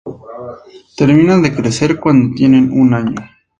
[0.97, 3.15] Terminan de crecer cuando tienen un año.